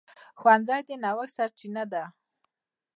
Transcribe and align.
ښوونځی 0.39 0.81
د 0.87 0.89
نوښت 1.03 1.33
سرچینه 1.37 1.83
ده 1.91 2.03